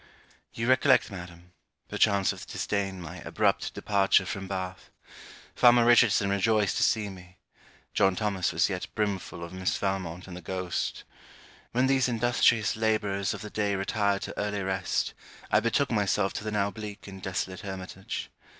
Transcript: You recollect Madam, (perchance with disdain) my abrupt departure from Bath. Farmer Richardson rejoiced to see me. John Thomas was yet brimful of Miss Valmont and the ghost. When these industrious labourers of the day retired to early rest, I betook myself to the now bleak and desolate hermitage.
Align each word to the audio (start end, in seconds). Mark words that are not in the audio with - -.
You 0.51 0.67
recollect 0.67 1.11
Madam, 1.11 1.53
(perchance 1.87 2.31
with 2.31 2.47
disdain) 2.47 2.99
my 3.03 3.17
abrupt 3.17 3.75
departure 3.75 4.25
from 4.25 4.47
Bath. 4.47 4.89
Farmer 5.55 5.85
Richardson 5.85 6.31
rejoiced 6.31 6.77
to 6.77 6.83
see 6.83 7.07
me. 7.07 7.37
John 7.93 8.15
Thomas 8.15 8.51
was 8.51 8.67
yet 8.67 8.87
brimful 8.95 9.43
of 9.43 9.53
Miss 9.53 9.77
Valmont 9.77 10.25
and 10.27 10.35
the 10.35 10.41
ghost. 10.41 11.03
When 11.71 11.85
these 11.85 12.09
industrious 12.09 12.75
labourers 12.75 13.35
of 13.35 13.41
the 13.43 13.51
day 13.51 13.75
retired 13.75 14.23
to 14.23 14.35
early 14.39 14.63
rest, 14.63 15.13
I 15.51 15.59
betook 15.59 15.91
myself 15.91 16.33
to 16.33 16.43
the 16.43 16.49
now 16.51 16.71
bleak 16.71 17.05
and 17.07 17.21
desolate 17.21 17.59
hermitage. 17.59 18.31